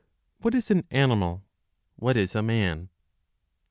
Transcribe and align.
What 0.39 0.55
is 0.55 0.71
an 0.71 0.85
Animal? 0.89 1.43
What 1.95 2.17
is 2.17 2.33
a 2.33 2.41
Man? 2.41 2.89
53. 2.89 2.89